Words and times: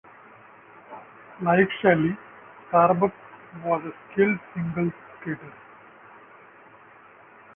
Like 1.43 1.69
Shelley, 1.79 2.17
Starbuck 2.69 3.13
was 3.63 3.83
a 3.85 3.93
skilled 4.11 4.39
singles 4.55 4.93
skater. 5.21 5.53